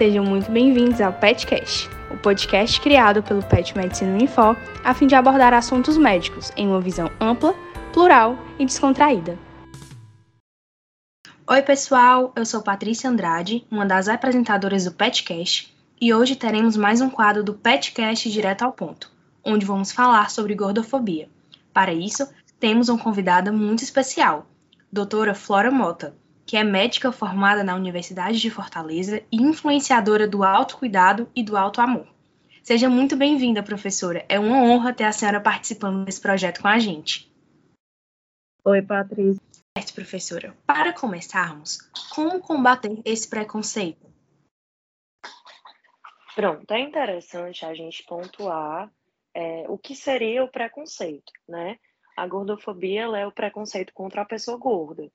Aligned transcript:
Sejam 0.00 0.24
muito 0.24 0.50
bem-vindos 0.50 0.98
ao 0.98 1.12
PetCast, 1.12 1.90
o 2.10 2.16
podcast 2.16 2.80
criado 2.80 3.22
pelo 3.22 3.42
Pet 3.42 3.76
Medicina 3.76 4.16
Info 4.16 4.56
a 4.82 4.94
fim 4.94 5.06
de 5.06 5.14
abordar 5.14 5.52
assuntos 5.52 5.98
médicos 5.98 6.50
em 6.56 6.68
uma 6.68 6.80
visão 6.80 7.10
ampla, 7.20 7.54
plural 7.92 8.34
e 8.58 8.64
descontraída. 8.64 9.38
Oi, 11.46 11.60
pessoal, 11.60 12.32
eu 12.34 12.46
sou 12.46 12.62
Patrícia 12.62 13.10
Andrade, 13.10 13.66
uma 13.70 13.84
das 13.84 14.08
apresentadoras 14.08 14.86
do 14.86 14.92
PetCast, 14.92 15.70
e 16.00 16.14
hoje 16.14 16.34
teremos 16.34 16.78
mais 16.78 17.02
um 17.02 17.10
quadro 17.10 17.44
do 17.44 17.52
PetCast 17.52 18.30
Direto 18.30 18.62
ao 18.62 18.72
Ponto, 18.72 19.12
onde 19.44 19.66
vamos 19.66 19.92
falar 19.92 20.30
sobre 20.30 20.54
gordofobia. 20.54 21.28
Para 21.74 21.92
isso, 21.92 22.26
temos 22.58 22.88
uma 22.88 22.98
convidada 22.98 23.52
muito 23.52 23.84
especial, 23.84 24.46
doutora 24.90 25.34
Flora 25.34 25.70
Mota, 25.70 26.16
que 26.50 26.56
é 26.56 26.64
médica 26.64 27.12
formada 27.12 27.62
na 27.62 27.76
Universidade 27.76 28.40
de 28.40 28.50
Fortaleza 28.50 29.22
e 29.30 29.36
influenciadora 29.36 30.26
do 30.26 30.42
autocuidado 30.42 31.30
e 31.32 31.44
do 31.44 31.56
autoamor. 31.56 32.08
Seja 32.60 32.90
muito 32.90 33.16
bem-vinda, 33.16 33.62
professora. 33.62 34.26
É 34.28 34.36
uma 34.36 34.60
honra 34.60 34.92
ter 34.92 35.04
a 35.04 35.12
senhora 35.12 35.40
participando 35.40 36.04
desse 36.04 36.20
projeto 36.20 36.60
com 36.60 36.66
a 36.66 36.76
gente. 36.80 37.32
Oi, 38.64 38.82
Patrícia. 38.82 39.40
Certo, 39.78 39.94
professora. 39.94 40.52
Para 40.66 40.92
começarmos, 40.92 41.88
como 42.12 42.40
combater 42.40 43.00
esse 43.04 43.28
preconceito? 43.28 44.04
Pronto, 46.34 46.68
é 46.72 46.80
interessante 46.80 47.64
a 47.64 47.72
gente 47.74 48.02
pontuar 48.08 48.90
é, 49.32 49.66
o 49.68 49.78
que 49.78 49.94
seria 49.94 50.42
o 50.42 50.50
preconceito, 50.50 51.32
né? 51.48 51.78
A 52.16 52.26
gordofobia 52.26 53.02
é 53.02 53.24
o 53.24 53.30
preconceito 53.30 53.92
contra 53.94 54.22
a 54.22 54.26
pessoa 54.26 54.58
gorda 54.58 55.08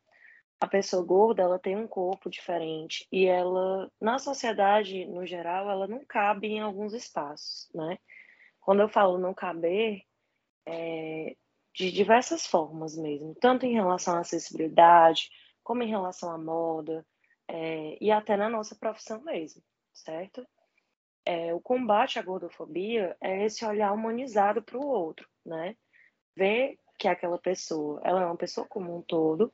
a 0.60 0.68
pessoa 0.68 1.04
gorda 1.04 1.42
ela 1.42 1.60
tem 1.60 1.76
um 1.76 1.88
corpo 1.88 2.30
diferente 2.30 3.08
e 3.12 3.26
ela 3.26 3.92
na 4.00 4.18
sociedade 4.18 5.06
no 5.06 5.26
geral 5.26 5.70
ela 5.70 5.88
não 5.88 6.04
cabe 6.06 6.48
em 6.48 6.60
alguns 6.60 6.94
espaços 6.94 7.70
né? 7.74 7.98
Quando 8.60 8.82
eu 8.82 8.90
falo 8.90 9.18
não 9.18 9.34
caber 9.34 10.02
é 10.66 11.36
de 11.74 11.92
diversas 11.92 12.48
formas 12.48 12.96
mesmo 12.96 13.36
tanto 13.36 13.66
em 13.66 13.74
relação 13.74 14.16
à 14.16 14.20
acessibilidade 14.20 15.30
como 15.64 15.84
em 15.84 15.90
relação 15.90 16.32
à 16.32 16.38
moda 16.38 17.06
é, 17.48 17.98
e 18.02 18.12
até 18.12 18.38
na 18.38 18.50
nossa 18.50 18.76
profissão 18.76 19.22
mesmo 19.22 19.62
certo? 19.94 20.48
É, 21.26 21.54
o 21.54 21.60
combate 21.60 22.20
à 22.20 22.22
gordofobia 22.22 23.18
é 23.20 23.46
esse 23.46 23.66
olhar 23.66 23.92
humanizado 23.92 24.64
para 24.64 24.78
o 24.78 24.88
outro 24.88 25.28
né? 25.46 25.76
Ver 26.36 26.80
que 26.98 27.10
aquela 27.10 27.38
pessoa 27.38 28.00
ela 28.06 28.22
é 28.22 28.26
uma 28.26 28.38
pessoa 28.38 28.66
como 28.68 28.96
um 28.96 29.02
todo 29.02 29.54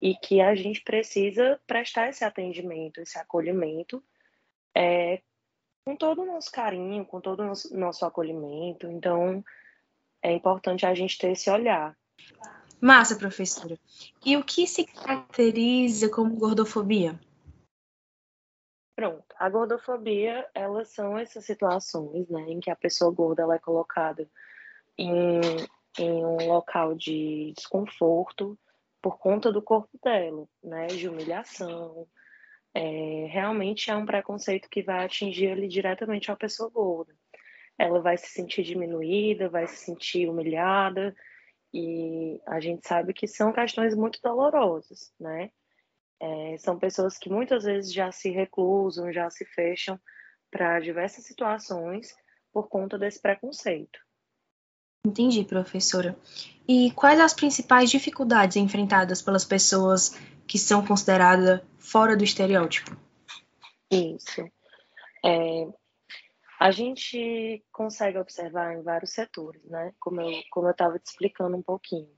e 0.00 0.14
que 0.14 0.40
a 0.40 0.54
gente 0.54 0.82
precisa 0.82 1.60
prestar 1.66 2.08
esse 2.08 2.24
atendimento, 2.24 3.00
esse 3.00 3.18
acolhimento, 3.18 4.02
é, 4.74 5.20
com 5.84 5.96
todo 5.96 6.22
o 6.22 6.26
nosso 6.26 6.50
carinho, 6.50 7.04
com 7.04 7.20
todo 7.20 7.40
o 7.40 7.46
nosso, 7.46 7.76
nosso 7.76 8.04
acolhimento. 8.06 8.86
Então, 8.86 9.44
é 10.22 10.32
importante 10.32 10.86
a 10.86 10.94
gente 10.94 11.18
ter 11.18 11.32
esse 11.32 11.50
olhar. 11.50 11.96
Massa, 12.80 13.16
professora. 13.16 13.78
E 14.24 14.36
o 14.36 14.44
que 14.44 14.66
se 14.66 14.84
caracteriza 14.84 16.08
como 16.08 16.36
gordofobia? 16.36 17.18
Pronto, 18.96 19.24
a 19.38 19.48
gordofobia, 19.48 20.46
elas 20.54 20.88
são 20.88 21.18
essas 21.18 21.44
situações, 21.44 22.28
né, 22.28 22.42
em 22.42 22.60
que 22.60 22.70
a 22.70 22.76
pessoa 22.76 23.10
gorda 23.10 23.42
ela 23.42 23.54
é 23.54 23.58
colocada 23.58 24.28
em, 24.98 25.40
em 25.98 26.24
um 26.24 26.46
local 26.46 26.94
de 26.94 27.54
desconforto, 27.56 28.58
por 29.02 29.18
conta 29.18 29.52
do 29.52 29.62
corpo 29.62 29.98
dela, 30.02 30.46
né? 30.62 30.86
De 30.88 31.08
humilhação. 31.08 32.06
É, 32.74 33.26
realmente 33.30 33.90
é 33.90 33.96
um 33.96 34.06
preconceito 34.06 34.68
que 34.70 34.82
vai 34.82 35.04
atingir 35.04 35.50
ali 35.50 35.68
diretamente 35.68 36.30
a 36.30 36.36
pessoa 36.36 36.70
gorda. 36.70 37.14
Ela 37.78 38.00
vai 38.00 38.16
se 38.16 38.28
sentir 38.28 38.62
diminuída, 38.62 39.48
vai 39.48 39.66
se 39.66 39.76
sentir 39.76 40.28
humilhada, 40.28 41.14
e 41.72 42.40
a 42.46 42.60
gente 42.60 42.86
sabe 42.86 43.12
que 43.12 43.26
são 43.26 43.52
questões 43.52 43.94
muito 43.94 44.20
dolorosas, 44.22 45.12
né? 45.18 45.50
É, 46.20 46.58
são 46.58 46.78
pessoas 46.78 47.16
que 47.16 47.30
muitas 47.30 47.64
vezes 47.64 47.92
já 47.92 48.12
se 48.12 48.28
reclusam, 48.28 49.12
já 49.12 49.30
se 49.30 49.44
fecham 49.46 49.98
para 50.50 50.80
diversas 50.80 51.24
situações 51.24 52.14
por 52.52 52.68
conta 52.68 52.98
desse 52.98 53.20
preconceito. 53.22 53.98
Entendi, 55.06 55.44
professora. 55.44 56.16
E 56.68 56.90
quais 56.92 57.18
as 57.18 57.32
principais 57.32 57.90
dificuldades 57.90 58.56
enfrentadas 58.56 59.22
pelas 59.22 59.44
pessoas 59.44 60.10
que 60.46 60.58
são 60.58 60.84
consideradas 60.84 61.62
fora 61.78 62.16
do 62.16 62.22
estereótipo? 62.22 62.96
Isso. 63.90 64.42
É, 65.24 65.66
a 66.60 66.70
gente 66.70 67.64
consegue 67.72 68.18
observar 68.18 68.74
em 68.74 68.82
vários 68.82 69.12
setores, 69.12 69.64
né? 69.64 69.94
Como 69.98 70.20
eu 70.20 70.30
como 70.50 70.66
eu 70.66 70.72
estava 70.72 70.98
te 70.98 71.06
explicando 71.06 71.56
um 71.56 71.62
pouquinho. 71.62 72.10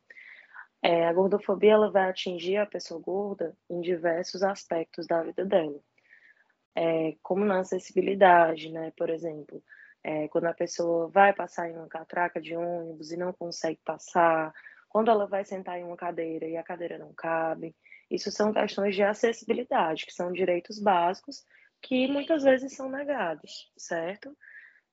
É, 0.83 1.07
a 1.07 1.13
gordofobia 1.13 1.75
ela 1.75 1.93
vai 1.93 2.11
atingir 2.11 2.57
a 2.57 2.67
pessoa 2.67 3.01
gorda 3.01 3.57
em 3.71 3.81
diversos 3.81 4.43
aspectos 4.43 5.07
da 5.07 5.23
vida 5.23 5.45
dela, 5.45 5.79
é, 6.75 7.15
como 7.23 7.45
na 7.45 7.61
acessibilidade, 7.61 8.69
né? 8.69 8.93
Por 8.97 9.09
exemplo, 9.09 9.63
é, 10.05 10.27
quando 10.29 10.47
a 10.47 10.55
pessoa 10.55 11.09
vai 11.09 11.33
passar 11.33 11.71
em 11.71 11.77
uma 11.77 11.89
catraca 11.89 12.41
de 12.41 12.57
ônibus 12.57 13.13
e 13.13 13.17
não 13.17 13.33
consegue 13.33 13.81
passar, 13.85 14.53
quando 14.89 15.11
ela 15.11 15.27
vai 15.27 15.45
sentar 15.45 15.79
em 15.79 15.85
uma 15.85 15.97
cadeira 15.97 16.47
e 16.47 16.57
a 16.57 16.63
cadeira 16.63 16.99
não 16.99 17.13
cabe. 17.15 17.75
Isso 18.11 18.31
são 18.31 18.53
questões 18.53 18.95
de 18.95 19.03
acessibilidade, 19.03 20.05
que 20.05 20.13
são 20.13 20.33
direitos 20.33 20.79
básicos 20.79 21.47
que 21.81 22.07
muitas 22.07 22.43
vezes 22.45 22.75
são 22.75 22.89
negados, 22.89 23.73
certo? 23.77 24.37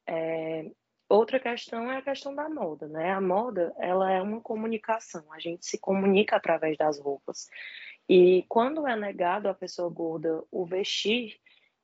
É, 0.08 0.72
outra 1.08 1.40
questão 1.40 1.92
é 1.92 1.98
a 1.98 2.02
questão 2.02 2.34
da 2.34 2.50
moda, 2.50 2.88
né? 2.88 3.12
A 3.12 3.22
moda, 3.22 3.74
ela 3.78 4.12
é 4.12 4.22
uma 4.22 4.42
comunicação, 4.42 5.32
a 5.34 5.40
gente 5.40 5.66
se 5.66 5.78
comunica 5.78 6.36
através 6.36 6.78
das 6.78 7.00
roupas. 7.00 7.48
E 8.08 8.44
quando 8.48 8.88
é 8.88 8.96
negado 8.96 9.50
à 9.50 9.54
pessoa 9.54 9.90
gorda 9.90 10.44
o 10.50 10.66
vestir, 10.66 11.40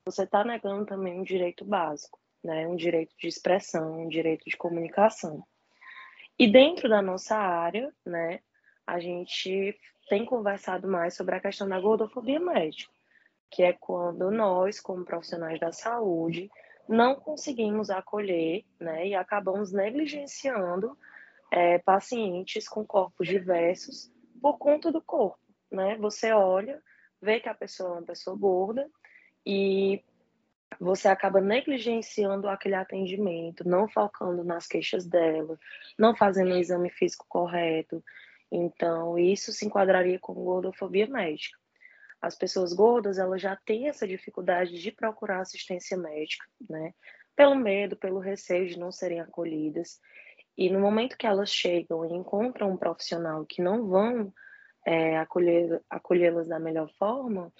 você 0.05 0.23
está 0.23 0.43
negando 0.43 0.85
também 0.85 1.19
um 1.19 1.23
direito 1.23 1.65
básico 1.65 2.19
né, 2.45 2.67
um 2.67 2.75
direito 2.75 3.15
de 3.17 3.27
expressão, 3.27 4.03
um 4.03 4.07
direito 4.07 4.45
de 4.45 4.55
comunicação. 4.55 5.43
E 6.37 6.47
dentro 6.47 6.87
da 6.87 7.01
nossa 7.01 7.35
área, 7.35 7.91
né, 8.05 8.39
a 8.85 8.99
gente 8.99 9.75
tem 10.07 10.23
conversado 10.23 10.87
mais 10.87 11.15
sobre 11.15 11.35
a 11.35 11.39
questão 11.39 11.67
da 11.67 11.79
gordofobia 11.79 12.39
médica, 12.39 12.93
que 13.49 13.63
é 13.63 13.73
quando 13.73 14.29
nós, 14.29 14.79
como 14.79 15.03
profissionais 15.03 15.59
da 15.59 15.71
saúde, 15.71 16.49
não 16.87 17.15
conseguimos 17.15 17.89
acolher 17.89 18.63
né, 18.79 19.07
e 19.07 19.15
acabamos 19.15 19.71
negligenciando 19.71 20.95
é, 21.51 21.79
pacientes 21.79 22.69
com 22.69 22.85
corpos 22.85 23.27
diversos 23.27 24.11
por 24.39 24.59
conta 24.59 24.91
do 24.91 25.01
corpo. 25.01 25.39
Né? 25.71 25.97
Você 25.97 26.31
olha, 26.31 26.79
vê 27.19 27.39
que 27.39 27.49
a 27.49 27.55
pessoa 27.55 27.89
é 27.89 27.93
uma 27.93 28.03
pessoa 28.03 28.37
gorda 28.37 28.87
e 29.43 30.03
você 30.79 31.07
acaba 31.07 31.41
negligenciando 31.41 32.47
aquele 32.47 32.75
atendimento, 32.75 33.67
não 33.67 33.87
focando 33.87 34.43
nas 34.43 34.67
queixas 34.67 35.05
dela, 35.05 35.57
não 35.97 36.15
fazendo 36.15 36.53
o 36.53 36.57
exame 36.57 36.89
físico 36.89 37.25
correto. 37.27 38.03
Então, 38.51 39.17
isso 39.17 39.51
se 39.51 39.65
enquadraria 39.65 40.19
como 40.19 40.43
gordofobia 40.43 41.07
médica. 41.07 41.57
As 42.21 42.35
pessoas 42.35 42.73
gordas, 42.73 43.17
elas 43.17 43.41
já 43.41 43.55
têm 43.55 43.87
essa 43.87 44.07
dificuldade 44.07 44.79
de 44.79 44.91
procurar 44.91 45.41
assistência 45.41 45.97
médica, 45.97 46.45
né? 46.69 46.93
Pelo 47.35 47.55
medo, 47.55 47.95
pelo 47.95 48.19
receio 48.19 48.67
de 48.67 48.79
não 48.79 48.91
serem 48.91 49.19
acolhidas. 49.19 49.99
E 50.57 50.69
no 50.69 50.79
momento 50.79 51.17
que 51.17 51.27
elas 51.27 51.49
chegam 51.49 52.05
e 52.05 52.13
encontram 52.13 52.71
um 52.71 52.77
profissional 52.77 53.45
que 53.45 53.61
não 53.61 53.87
vão 53.87 54.33
é, 54.85 55.17
acolhê-las 55.89 56.47
da 56.47 56.59
melhor 56.59 56.89
forma, 56.97 57.51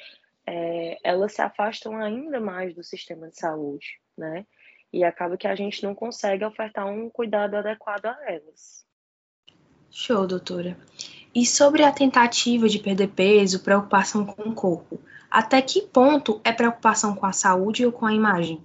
é, 0.48 0.98
elas 1.04 1.34
se 1.34 1.42
afastam 1.42 1.98
ainda 1.98 2.40
mais 2.40 2.74
do 2.76 2.84
sistema 2.84 3.30
de 3.30 3.38
saúde, 3.38 4.00
né? 4.18 4.46
E 4.94 5.04
acaba 5.04 5.38
que 5.38 5.48
a 5.48 5.56
gente 5.56 5.84
não 5.84 5.96
consegue 5.96 6.46
ofertar 6.46 6.86
um 6.86 7.10
cuidado 7.10 7.56
adequado 7.56 8.06
a 8.06 8.18
elas. 8.28 8.86
Show, 9.90 10.28
doutora. 10.28 10.78
E 11.34 11.46
sobre 11.46 11.84
a 11.84 11.92
tentativa 11.92 12.70
de 12.70 12.80
perder 12.80 13.10
peso, 13.10 13.64
preocupação 13.64 14.26
com 14.26 14.50
o 14.50 14.56
corpo, 14.56 15.02
até 15.30 15.62
que 15.62 15.82
ponto 15.82 16.40
é 16.46 16.54
preocupação 16.54 17.16
com 17.16 17.26
a 17.26 17.34
saúde 17.34 17.86
ou 17.86 17.92
com 17.92 18.06
a 18.06 18.14
imagem? 18.14 18.64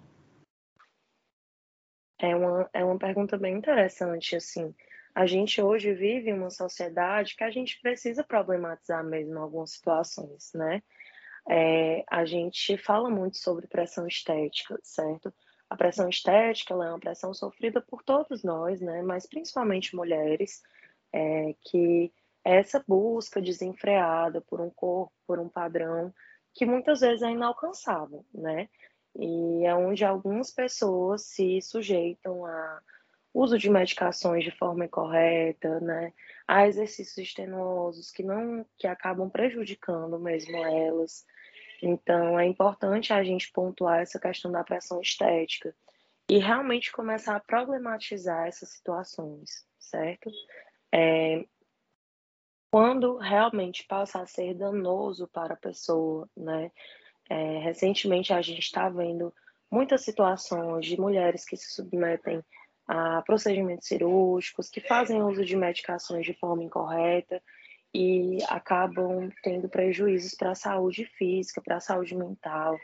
É 2.19 2.37
uma, 2.37 2.71
é 2.73 2.85
uma 2.85 2.99
pergunta 2.99 3.39
bem 3.39 3.57
interessante, 3.57 4.37
assim. 4.37 4.75
A 5.15 5.27
gente 5.27 5.61
hoje 5.61 5.93
vive 5.95 6.33
uma 6.33 6.51
sociedade 6.51 7.35
que 7.35 7.43
a 7.43 7.51
gente 7.51 7.81
precisa 7.81 8.23
problematizar 8.23 9.03
mesmo 9.03 9.39
algumas 9.39 9.73
situações, 9.73 10.53
né? 10.55 10.83
É, 11.53 12.05
a 12.09 12.25
gente 12.25 12.79
fala 12.79 13.11
muito 13.11 13.37
sobre 13.37 13.67
pressão 13.67 14.07
estética, 14.07 14.79
certo? 14.85 15.35
A 15.69 15.77
pressão 15.77 16.09
estética 16.09 16.75
é 16.75 16.77
uma 16.77 17.01
pressão 17.01 17.35
sofrida 17.35 17.81
por 17.81 18.05
todos 18.05 18.45
nós, 18.45 18.81
né? 18.81 19.03
Mas 19.03 19.27
principalmente 19.27 19.97
mulheres, 19.97 20.63
é, 21.13 21.57
que 21.63 22.13
é 22.45 22.59
essa 22.59 22.85
busca 22.87 23.43
desenfreada 23.43 24.41
por 24.41 24.61
um 24.61 24.71
corpo, 24.71 25.13
por 25.27 25.41
um 25.41 25.49
padrão 25.49 26.15
que 26.55 26.65
muitas 26.65 27.01
vezes 27.01 27.23
é 27.23 27.31
inalcançável, 27.31 28.25
né? 28.33 28.69
E 29.19 29.65
é 29.65 29.75
onde 29.75 30.05
algumas 30.05 30.53
pessoas 30.53 31.23
se 31.27 31.61
sujeitam 31.63 32.47
a 32.47 32.81
uso 33.35 33.59
de 33.59 33.69
medicações 33.69 34.45
de 34.45 34.53
forma 34.53 34.85
incorreta, 34.85 35.81
né? 35.81 36.13
A 36.47 36.69
exercícios 36.69 37.19
extenuosos 37.19 38.13
que 38.13 38.23
não 38.23 38.65
que 38.79 38.87
acabam 38.87 39.29
prejudicando 39.29 40.19
mesmo 40.19 40.57
elas. 40.57 41.25
Então 41.83 42.39
é 42.39 42.47
importante 42.47 43.13
a 43.13 43.23
gente 43.23 43.51
pontuar 43.53 44.01
essa 44.01 44.19
questão 44.19 44.51
da 44.51 44.65
pressão 44.65 45.01
estética 45.01 45.75
e 46.29 46.39
realmente 46.39 46.93
começar 46.93 47.37
a 47.37 47.41
problematizar 47.41 48.47
essas 48.47 48.71
situações, 48.71 49.67
certo? 49.79 50.31
É, 50.93 51.45
quando 52.71 53.17
realmente 53.17 53.85
passa 53.87 54.21
a 54.21 54.27
ser 54.27 54.55
danoso 54.55 55.27
para 55.29 55.55
a 55.55 55.57
pessoa, 55.57 56.29
né? 56.37 56.71
É, 57.29 57.59
recentemente 57.59 58.33
a 58.33 58.43
gente 58.43 58.61
está 58.61 58.89
vendo 58.89 59.33
muitas 59.71 60.03
situações 60.03 60.85
de 60.87 61.01
mulheres 61.01 61.45
que 61.45 61.57
se 61.57 61.73
submetem 61.73 62.43
a 62.87 63.23
procedimentos 63.23 63.87
cirúrgicos, 63.87 64.69
que 64.69 64.81
fazem 64.81 65.23
uso 65.23 65.45
de 65.45 65.57
medicações 65.57 66.27
de 66.27 66.35
forma 66.35 66.65
incorreta 66.65 67.41
e 67.93 68.39
acabam 68.49 69.31
tendo 69.43 69.69
prejuízos 69.69 70.35
para 70.35 70.53
a 70.53 70.55
saúde 70.55 71.05
física, 71.05 71.61
para 71.61 71.77
a 71.77 71.81
saúde 71.81 72.15
mental. 72.15 72.79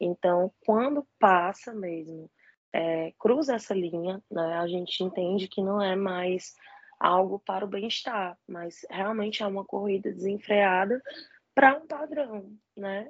Então, 0.00 0.52
quando 0.64 1.06
passa 1.18 1.72
mesmo, 1.72 2.30
é, 2.72 3.12
cruza 3.18 3.54
essa 3.54 3.74
linha, 3.74 4.22
né, 4.30 4.58
a 4.58 4.66
gente 4.66 5.02
entende 5.02 5.48
que 5.48 5.62
não 5.62 5.80
é 5.80 5.94
mais 5.94 6.54
algo 6.98 7.38
para 7.38 7.64
o 7.64 7.68
bem-estar, 7.68 8.36
mas 8.46 8.84
realmente 8.90 9.42
é 9.42 9.46
uma 9.46 9.64
corrida 9.64 10.12
desenfreada 10.12 11.00
para 11.54 11.76
um 11.76 11.86
padrão, 11.86 12.52
né? 12.76 13.08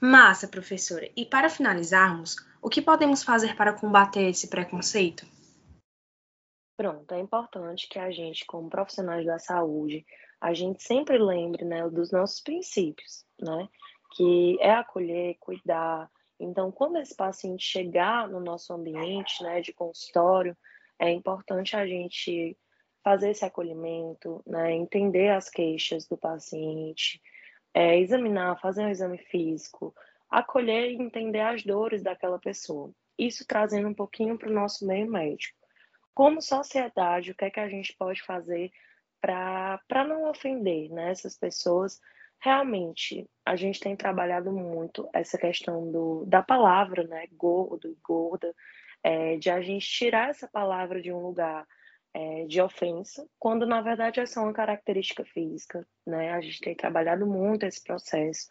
Massa, 0.00 0.48
professora. 0.48 1.08
E 1.16 1.24
para 1.24 1.48
finalizarmos, 1.48 2.36
o 2.60 2.68
que 2.68 2.82
podemos 2.82 3.22
fazer 3.22 3.54
para 3.54 3.72
combater 3.72 4.28
esse 4.28 4.48
preconceito? 4.48 5.24
Pronto, 6.82 7.14
é 7.14 7.20
importante 7.20 7.88
que 7.88 7.96
a 7.96 8.10
gente, 8.10 8.44
como 8.44 8.68
profissionais 8.68 9.24
da 9.24 9.38
saúde, 9.38 10.04
a 10.40 10.52
gente 10.52 10.82
sempre 10.82 11.16
lembre, 11.16 11.64
né, 11.64 11.88
dos 11.88 12.10
nossos 12.10 12.40
princípios, 12.40 13.24
né? 13.40 13.68
Que 14.16 14.58
é 14.60 14.72
acolher, 14.72 15.36
cuidar. 15.38 16.10
Então, 16.40 16.72
quando 16.72 16.98
esse 16.98 17.14
paciente 17.14 17.64
chegar 17.64 18.28
no 18.28 18.40
nosso 18.40 18.72
ambiente, 18.72 19.44
né, 19.44 19.60
de 19.60 19.72
consultório, 19.72 20.56
é 20.98 21.08
importante 21.08 21.76
a 21.76 21.86
gente 21.86 22.58
fazer 23.04 23.30
esse 23.30 23.44
acolhimento, 23.44 24.42
né, 24.44 24.72
entender 24.72 25.28
as 25.28 25.48
queixas 25.48 26.04
do 26.08 26.16
paciente, 26.16 27.22
é, 27.72 27.96
examinar, 27.96 28.60
fazer 28.60 28.82
um 28.82 28.90
exame 28.90 29.18
físico, 29.18 29.94
acolher 30.28 30.90
e 30.90 31.00
entender 31.00 31.42
as 31.42 31.62
dores 31.62 32.02
daquela 32.02 32.40
pessoa. 32.40 32.90
Isso 33.16 33.46
trazendo 33.46 33.86
um 33.86 33.94
pouquinho 33.94 34.36
para 34.36 34.50
o 34.50 34.52
nosso 34.52 34.84
meio 34.84 35.08
médico. 35.08 35.61
Como 36.14 36.42
sociedade, 36.42 37.30
o 37.30 37.34
que 37.34 37.44
é 37.44 37.50
que 37.50 37.60
a 37.60 37.68
gente 37.68 37.94
pode 37.96 38.22
fazer 38.22 38.70
para 39.20 40.04
não 40.06 40.28
ofender 40.28 40.90
né, 40.90 41.10
essas 41.10 41.36
pessoas? 41.38 42.00
Realmente, 42.40 43.28
a 43.46 43.54
gente 43.56 43.80
tem 43.80 43.96
trabalhado 43.96 44.50
muito 44.52 45.08
essa 45.12 45.38
questão 45.38 45.90
do, 45.90 46.24
da 46.26 46.42
palavra, 46.42 47.04
né, 47.04 47.26
gordo 47.32 47.88
e 47.88 47.96
gorda, 48.02 48.54
é, 49.02 49.36
de 49.36 49.48
a 49.48 49.60
gente 49.60 49.86
tirar 49.86 50.30
essa 50.30 50.48
palavra 50.48 51.00
de 51.00 51.12
um 51.12 51.20
lugar 51.20 51.66
é, 52.14 52.44
de 52.46 52.60
ofensa, 52.60 53.26
quando 53.38 53.66
na 53.66 53.80
verdade 53.80 54.20
é 54.20 54.26
só 54.26 54.42
uma 54.42 54.52
característica 54.52 55.24
física, 55.24 55.86
né? 56.06 56.32
A 56.32 56.40
gente 56.40 56.60
tem 56.60 56.74
trabalhado 56.74 57.26
muito 57.26 57.64
esse 57.64 57.82
processo. 57.82 58.48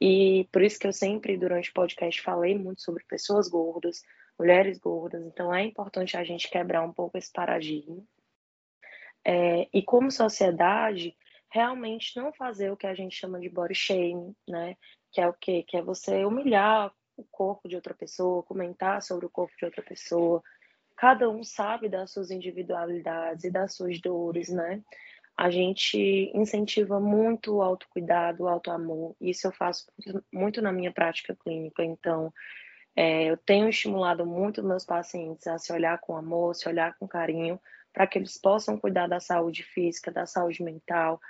E 0.00 0.48
por 0.52 0.62
isso 0.62 0.78
que 0.78 0.86
eu 0.86 0.92
sempre, 0.92 1.36
durante 1.36 1.70
o 1.70 1.74
podcast, 1.74 2.20
falei 2.22 2.56
muito 2.56 2.82
sobre 2.82 3.04
pessoas 3.04 3.48
gordas, 3.48 4.02
mulheres 4.38 4.78
gordas. 4.78 5.24
Então 5.24 5.54
é 5.54 5.64
importante 5.64 6.16
a 6.16 6.24
gente 6.24 6.50
quebrar 6.50 6.82
um 6.82 6.92
pouco 6.92 7.18
esse 7.18 7.32
paradigma. 7.32 8.02
É, 9.24 9.68
e 9.72 9.82
como 9.82 10.10
sociedade, 10.10 11.16
realmente 11.50 12.16
não 12.16 12.32
fazer 12.32 12.70
o 12.70 12.76
que 12.76 12.86
a 12.86 12.94
gente 12.94 13.16
chama 13.16 13.40
de 13.40 13.48
body 13.48 13.74
shaming, 13.74 14.34
né? 14.46 14.76
Que 15.12 15.20
é 15.20 15.28
o 15.28 15.32
quê? 15.32 15.64
Que 15.66 15.76
é 15.76 15.82
você 15.82 16.24
humilhar 16.24 16.92
o 17.16 17.24
corpo 17.30 17.68
de 17.68 17.74
outra 17.74 17.94
pessoa, 17.94 18.42
comentar 18.42 19.02
sobre 19.02 19.26
o 19.26 19.30
corpo 19.30 19.52
de 19.58 19.64
outra 19.64 19.82
pessoa, 19.82 20.42
cada 20.98 21.28
um 21.30 21.44
sabe 21.44 21.88
das 21.88 22.12
suas 22.12 22.30
individualidades 22.30 23.44
e 23.44 23.50
das 23.50 23.74
suas 23.74 24.00
dores, 24.00 24.48
né? 24.48 24.82
A 25.36 25.50
gente 25.50 26.32
incentiva 26.34 26.98
muito 26.98 27.56
o 27.56 27.62
autocuidado, 27.62 28.42
o 28.42 28.48
autoamor. 28.48 29.14
Isso 29.20 29.46
eu 29.46 29.52
faço 29.52 29.86
muito 30.32 30.60
na 30.60 30.72
minha 30.72 30.92
prática 30.92 31.36
clínica. 31.36 31.84
Então, 31.84 32.32
é, 33.00 33.30
eu 33.30 33.36
tenho 33.36 33.68
estimulado 33.68 34.26
muito 34.26 34.60
meus 34.60 34.84
pacientes 34.84 35.46
a 35.46 35.56
se 35.56 35.72
olhar 35.72 36.00
com 36.00 36.16
amor, 36.16 36.56
se 36.56 36.68
olhar 36.68 36.98
com 36.98 37.06
carinho, 37.06 37.60
para 37.92 38.08
que 38.08 38.18
eles 38.18 38.36
possam 38.36 38.76
cuidar 38.76 39.06
da 39.06 39.20
saúde 39.20 39.62
física, 39.62 40.10
da 40.10 40.26
saúde 40.26 40.64
mental. 40.64 41.20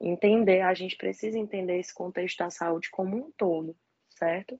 Entender, 0.00 0.62
a 0.62 0.72
gente 0.72 0.96
precisa 0.96 1.38
entender 1.38 1.78
esse 1.78 1.92
contexto 1.92 2.38
da 2.38 2.48
saúde 2.48 2.88
como 2.90 3.18
um 3.18 3.30
todo, 3.32 3.76
certo? 4.08 4.58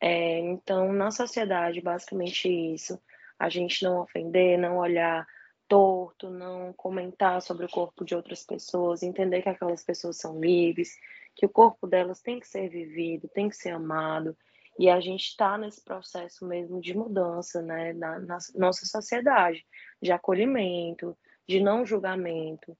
É, 0.00 0.40
então, 0.40 0.92
na 0.92 1.12
sociedade, 1.12 1.80
basicamente 1.80 2.48
isso 2.48 3.00
a 3.38 3.48
gente 3.48 3.84
não 3.84 4.00
ofender, 4.00 4.58
não 4.58 4.78
olhar 4.78 5.24
torto, 5.68 6.28
não 6.28 6.72
comentar 6.72 7.40
sobre 7.40 7.66
o 7.66 7.70
corpo 7.70 8.04
de 8.04 8.16
outras 8.16 8.44
pessoas, 8.44 9.04
entender 9.04 9.42
que 9.42 9.48
aquelas 9.48 9.84
pessoas 9.84 10.16
são 10.16 10.40
livres, 10.40 10.96
que 11.36 11.46
o 11.46 11.48
corpo 11.48 11.86
delas 11.86 12.20
tem 12.20 12.40
que 12.40 12.48
ser 12.48 12.68
vivido, 12.68 13.28
tem 13.28 13.48
que 13.48 13.54
ser 13.54 13.70
amado. 13.70 14.36
E 14.78 14.88
a 14.88 15.00
gente 15.00 15.24
está 15.24 15.56
nesse 15.56 15.82
processo 15.82 16.46
mesmo 16.46 16.80
de 16.80 16.96
mudança, 16.96 17.62
né, 17.62 17.92
na, 17.92 18.18
na, 18.18 18.38
nossa 18.54 18.84
sociedade, 18.86 19.64
de 20.02 20.10
acolhimento, 20.10 21.16
de 21.48 21.60
não 21.60 21.86
julgamento. 21.86 22.76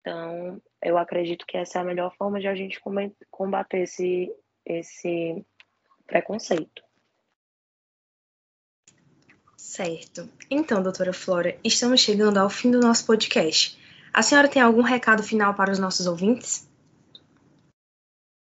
Então, 0.00 0.60
eu 0.82 0.96
acredito 0.96 1.46
que 1.46 1.56
essa 1.56 1.78
é 1.78 1.82
a 1.82 1.84
melhor 1.84 2.14
forma 2.16 2.40
de 2.40 2.48
a 2.48 2.54
gente 2.54 2.80
combater 3.30 3.80
esse, 3.80 4.32
esse 4.64 5.44
preconceito. 6.06 6.82
Certo. 9.56 10.28
Então, 10.50 10.82
doutora 10.82 11.12
Flora, 11.12 11.58
estamos 11.62 12.00
chegando 12.00 12.38
ao 12.38 12.48
fim 12.48 12.70
do 12.70 12.80
nosso 12.80 13.04
podcast. 13.04 13.78
A 14.12 14.22
senhora 14.22 14.48
tem 14.48 14.62
algum 14.62 14.82
recado 14.82 15.22
final 15.22 15.52
para 15.54 15.70
os 15.70 15.78
nossos 15.78 16.06
ouvintes? 16.06 16.67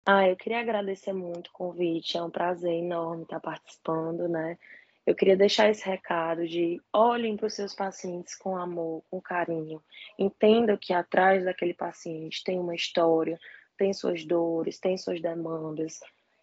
Ah, 0.06 0.28
eu 0.28 0.36
queria 0.36 0.60
agradecer 0.60 1.14
muito 1.14 1.48
o 1.48 1.52
convite, 1.52 2.18
é 2.18 2.22
um 2.22 2.30
prazer 2.30 2.74
enorme 2.74 3.22
estar 3.22 3.40
participando, 3.40 4.28
né? 4.28 4.58
Eu 5.06 5.14
queria 5.14 5.36
deixar 5.36 5.70
esse 5.70 5.84
recado 5.84 6.46
de 6.46 6.78
olhem 6.92 7.36
para 7.36 7.46
os 7.46 7.54
seus 7.54 7.74
pacientes 7.74 8.34
com 8.34 8.54
amor, 8.56 9.02
com 9.10 9.20
carinho. 9.20 9.82
Entenda 10.18 10.76
que 10.76 10.92
atrás 10.92 11.44
daquele 11.44 11.72
paciente 11.72 12.44
tem 12.44 12.58
uma 12.58 12.74
história, 12.74 13.38
tem 13.78 13.94
suas 13.94 14.24
dores, 14.26 14.78
tem 14.78 14.98
suas 14.98 15.22
demandas. 15.22 16.00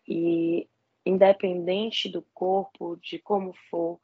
E 0.08 0.68
independente 1.06 2.10
do 2.10 2.24
corpo, 2.34 2.98
de 2.98 3.20
como 3.20 3.53
for, 3.70 4.00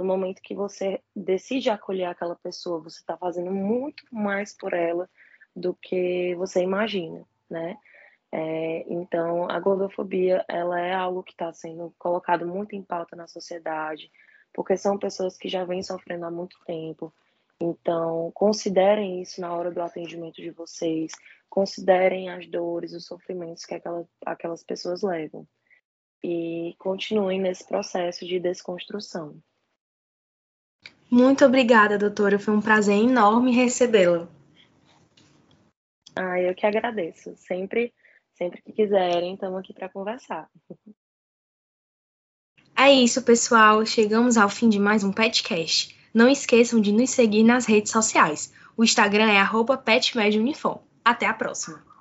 no 0.00 0.06
momento 0.06 0.40
que 0.42 0.54
você 0.54 1.02
decide 1.14 1.68
acolher 1.68 2.06
aquela 2.06 2.36
pessoa, 2.36 2.80
você 2.80 3.00
está 3.00 3.16
fazendo 3.16 3.50
muito 3.50 4.04
mais 4.10 4.56
por 4.56 4.72
ela 4.72 5.08
do 5.54 5.74
que 5.74 6.34
você 6.36 6.62
imagina, 6.62 7.26
né? 7.48 7.76
É, 8.34 8.84
então, 8.90 9.50
a 9.50 9.60
gordofobia, 9.60 10.42
ela 10.48 10.80
é 10.80 10.94
algo 10.94 11.22
que 11.22 11.32
está 11.32 11.52
sendo 11.52 11.94
colocado 11.98 12.46
muito 12.46 12.74
em 12.74 12.82
pauta 12.82 13.14
na 13.14 13.26
sociedade, 13.26 14.10
porque 14.54 14.74
são 14.74 14.98
pessoas 14.98 15.36
que 15.36 15.50
já 15.50 15.64
vêm 15.64 15.82
sofrendo 15.82 16.24
há 16.24 16.30
muito 16.30 16.58
tempo. 16.64 17.12
Então, 17.60 18.32
considerem 18.34 19.20
isso 19.20 19.38
na 19.40 19.54
hora 19.54 19.70
do 19.70 19.82
atendimento 19.82 20.36
de 20.36 20.50
vocês, 20.50 21.12
considerem 21.48 22.30
as 22.30 22.46
dores, 22.46 22.94
os 22.94 23.04
sofrimentos 23.04 23.66
que 23.66 23.74
aquelas, 23.74 24.06
aquelas 24.24 24.64
pessoas 24.64 25.02
levam. 25.02 25.46
E 26.24 26.74
continuem 26.78 27.38
nesse 27.38 27.66
processo 27.66 28.24
de 28.24 28.40
desconstrução. 28.40 29.36
Muito 31.10 31.44
obrigada, 31.44 31.98
doutora. 31.98 32.38
Foi 32.38 32.54
um 32.54 32.62
prazer 32.62 32.96
enorme 32.96 33.52
recebê-la. 33.52 34.26
Ah, 36.16 36.40
eu 36.40 36.54
que 36.54 36.64
agradeço. 36.64 37.36
Sempre, 37.36 37.92
sempre 38.42 38.62
que 38.62 38.72
quiserem, 38.72 39.34
estamos 39.34 39.60
aqui 39.60 39.72
para 39.72 39.88
conversar. 39.88 40.48
É 42.76 42.90
isso, 42.92 43.22
pessoal. 43.22 43.84
Chegamos 43.86 44.36
ao 44.36 44.48
fim 44.48 44.68
de 44.68 44.78
mais 44.78 45.04
um 45.04 45.12
Petcast. 45.12 45.96
Não 46.12 46.28
esqueçam 46.28 46.80
de 46.80 46.92
nos 46.92 47.10
seguir 47.10 47.44
nas 47.44 47.66
redes 47.66 47.92
sociais. 47.92 48.52
O 48.76 48.82
Instagram 48.82 49.30
é 49.30 49.40
@petmeduniform. 49.84 50.80
Até 51.04 51.26
a 51.26 51.34
próxima. 51.34 51.91